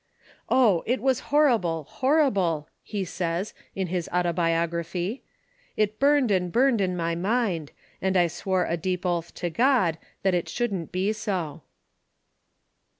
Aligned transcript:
"Oh, 0.49 0.81
it 0.87 0.99
was 0.99 1.19
horrible, 1.29 1.83
horrible 1.83 2.67
!*' 1.83 2.67
he 2.81 3.05
says 3.05 3.53
in 3.75 3.89
liis 3.89 4.09
"Autobiogra 4.09 4.83
phy."" 4.83 5.21
It 5.77 5.99
burned 5.99 6.31
and 6.31 6.51
burned 6.51 6.81
in 6.81 6.97
my 6.97 7.13
mind; 7.13 7.71
and 8.01 8.17
I 8.17 8.25
swore 8.25 8.65
a 8.65 8.77
deep 8.77 9.05
oath 9.05 9.31
to 9.35 9.51
God 9.51 9.99
that 10.23 10.33
it 10.33 10.49
shouldn't 10.49 10.91
be 10.91 11.13
so." 11.13 11.61